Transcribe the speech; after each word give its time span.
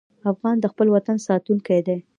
افغان 0.31 0.55
د 0.59 0.65
خپل 0.71 0.87
وطن 0.95 1.17
ساتونکی 1.27 1.79
دی. 1.87 1.97